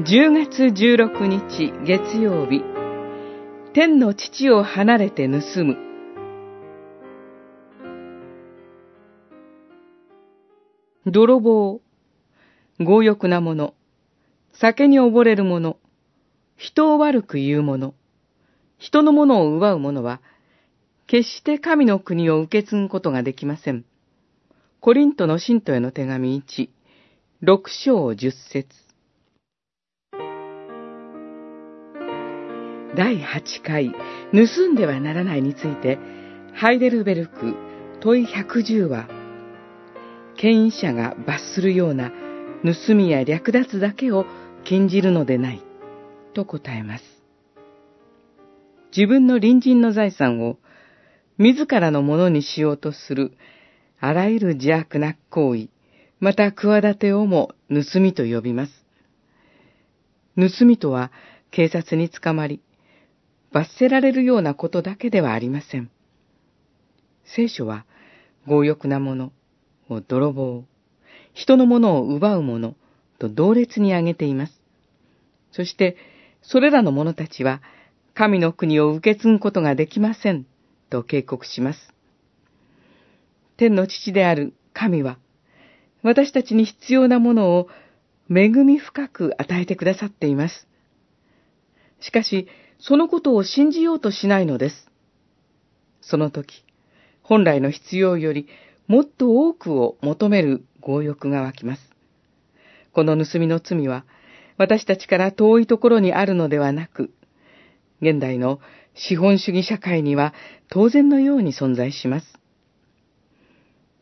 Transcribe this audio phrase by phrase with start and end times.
[0.00, 2.64] 10月16日月曜日。
[3.74, 5.76] 天の父を離れて盗む。
[11.04, 11.82] 泥棒。
[12.78, 13.74] 強欲な者
[14.54, 15.76] 酒に溺れる者
[16.56, 17.92] 人を悪く言う者
[18.78, 20.22] 人のものを奪う者は
[21.06, 23.84] 決して神の国を受け継ぐことができません。
[24.80, 26.70] コリントの信徒への手紙1、
[27.42, 28.81] 6章10節。
[32.94, 33.94] 第8回、
[34.32, 35.98] 盗んではならないについて、
[36.52, 37.54] ハイデルベルク
[38.00, 39.08] 問い110は、
[40.36, 42.12] 権威者が罰するような
[42.62, 44.26] 盗みや略奪だけを
[44.64, 45.62] 禁じるのでない、
[46.34, 47.04] と答えます。
[48.94, 50.58] 自分の隣人の財産を
[51.38, 53.32] 自らのものにしようとする、
[54.00, 55.68] あらゆる邪悪な行為、
[56.20, 58.84] また企てをも盗みと呼びます。
[60.36, 61.10] 盗みとは
[61.50, 62.60] 警察に捕まり、
[63.52, 65.90] 罰せられるようなことだけではありません。
[67.24, 67.84] 聖書は、
[68.46, 69.32] 強欲なもの、
[70.08, 70.64] 泥棒、
[71.34, 72.74] 人のものを奪う者
[73.18, 74.60] と同列に挙げています。
[75.52, 75.96] そして、
[76.42, 77.62] それらの者たちは、
[78.14, 80.46] 神の国を受け継ぐことができません
[80.90, 81.94] と警告します。
[83.56, 85.18] 天の父である神は、
[86.02, 87.68] 私たちに必要なものを
[88.28, 90.66] 恵み深く与えてくださっています。
[92.00, 92.48] しかし、
[92.84, 94.88] そのことを信じようとしないのです。
[96.00, 96.64] その時、
[97.22, 98.48] 本来の必要より
[98.88, 101.82] もっと多くを求める強欲が湧きます。
[102.92, 104.04] この盗みの罪は、
[104.58, 107.12] 私たちから遠いところにあるのではなく、
[108.00, 108.58] 現代の
[108.94, 110.34] 資本主義社会には
[110.68, 112.26] 当然のように存在します。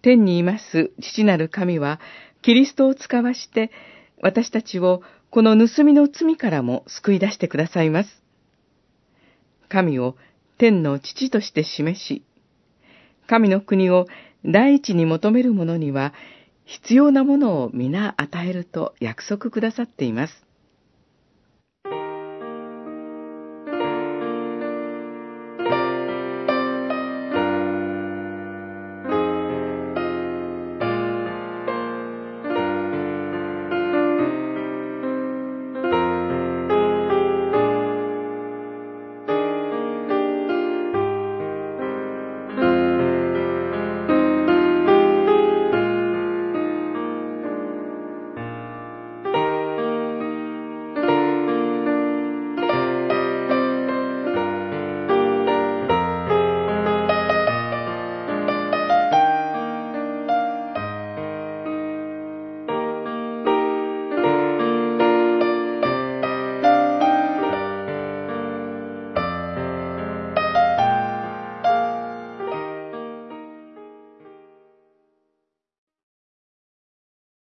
[0.00, 2.00] 天にいます父なる神は、
[2.40, 3.70] キリストを使わして、
[4.22, 8.21] 私たちをこの盗みの罪からも救い出してくださいます。
[9.72, 10.16] 神を
[10.58, 12.22] 天の父として示し、
[13.26, 14.06] 神の国を
[14.44, 16.12] 第一に求める者には
[16.66, 20.34] 必要なものを皆与えると約束くださっています。